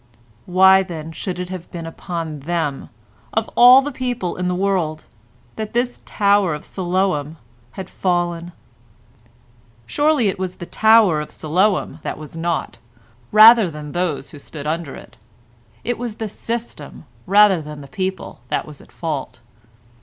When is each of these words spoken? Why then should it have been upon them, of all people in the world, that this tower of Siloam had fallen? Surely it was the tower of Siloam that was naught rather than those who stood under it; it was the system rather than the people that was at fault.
Why 0.47 0.81
then 0.81 1.11
should 1.11 1.37
it 1.37 1.49
have 1.49 1.69
been 1.69 1.85
upon 1.85 2.39
them, 2.39 2.89
of 3.35 3.47
all 3.55 3.83
people 3.91 4.35
in 4.35 4.47
the 4.47 4.55
world, 4.55 5.05
that 5.57 5.73
this 5.73 6.01
tower 6.05 6.55
of 6.55 6.65
Siloam 6.65 7.37
had 7.73 7.87
fallen? 7.87 8.51
Surely 9.85 10.27
it 10.27 10.39
was 10.39 10.55
the 10.55 10.65
tower 10.65 11.21
of 11.21 11.29
Siloam 11.29 11.99
that 12.01 12.17
was 12.17 12.35
naught 12.35 12.79
rather 13.31 13.69
than 13.69 13.91
those 13.91 14.31
who 14.31 14.39
stood 14.39 14.65
under 14.65 14.95
it; 14.95 15.17
it 15.83 15.99
was 15.99 16.15
the 16.15 16.27
system 16.27 17.05
rather 17.27 17.61
than 17.61 17.81
the 17.81 17.87
people 17.87 18.41
that 18.47 18.65
was 18.65 18.81
at 18.81 18.91
fault. 18.91 19.39